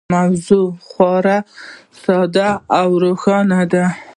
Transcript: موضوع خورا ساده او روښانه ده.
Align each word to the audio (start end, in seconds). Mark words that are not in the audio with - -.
موضوع 0.15 0.67
خورا 0.87 1.37
ساده 2.03 2.49
او 2.79 2.89
روښانه 3.03 3.61
ده. 3.71 3.85